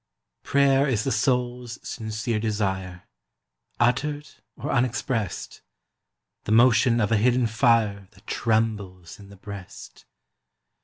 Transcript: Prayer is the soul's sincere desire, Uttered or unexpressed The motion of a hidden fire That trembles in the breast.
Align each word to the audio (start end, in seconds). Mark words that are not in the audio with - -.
Prayer 0.41 0.87
is 0.87 1.03
the 1.03 1.11
soul's 1.11 1.77
sincere 1.87 2.39
desire, 2.39 3.03
Uttered 3.79 4.27
or 4.57 4.71
unexpressed 4.71 5.61
The 6.45 6.51
motion 6.51 6.99
of 6.99 7.11
a 7.11 7.17
hidden 7.17 7.45
fire 7.45 8.07
That 8.09 8.25
trembles 8.25 9.19
in 9.19 9.29
the 9.29 9.35
breast. 9.37 10.05